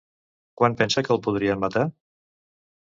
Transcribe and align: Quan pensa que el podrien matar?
Quan 0.61 0.77
pensa 0.79 1.05
que 1.09 1.15
el 1.17 1.23
podrien 1.29 1.63
matar? 1.67 1.87